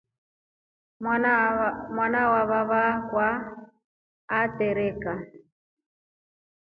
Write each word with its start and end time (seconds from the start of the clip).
Mwana 1.93 2.11
wamavava 2.31 2.81
akwa 2.93 3.27
atreka. 4.39 5.11